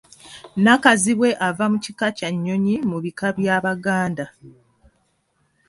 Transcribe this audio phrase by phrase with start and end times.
[0.63, 4.25] Nakazibwe ava mu kika kya nnyonyi mu bika by'Abaganda.